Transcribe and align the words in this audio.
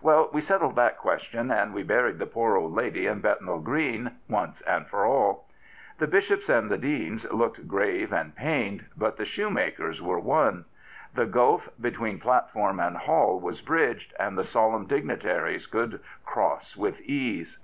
Well, 0.00 0.30
we 0.32 0.40
settled 0.40 0.76
that 0.76 0.96
question, 0.96 1.50
and 1.50 1.74
we 1.74 1.82
buried 1.82 2.18
the 2.18 2.24
poor 2.24 2.56
old 2.56 2.72
lady 2.72 3.06
in 3.06 3.20
Bethnal 3.20 3.58
Green, 3.60 4.12
once 4.26 4.62
and 4.62 4.86
for 4.86 5.04
all." 5.04 5.46
The 5.98 6.06
bishops 6.06 6.48
and 6.48 6.70
the 6.70 6.78
deans 6.78 7.30
looked 7.30 7.68
grave 7.68 8.10
and 8.10 8.34
pained, 8.34 8.86
but 8.96 9.18
the 9.18 9.26
shoe 9.26 9.50
makers 9.50 10.00
were 10.00 10.18
won. 10.20 10.64
The 11.12 11.26
gulf 11.26 11.68
between 11.78 12.18
platform 12.18 12.80
and 12.80 12.96
hall 12.96 13.38
was 13.38 13.60
bridged, 13.60 14.14
and 14.18 14.38
the 14.38 14.42
solemn 14.44 14.86
dignitaries 14.86 15.66
could 15.66 16.00
cross 16.24 16.74
with 16.74 17.02
ease. 17.02 17.58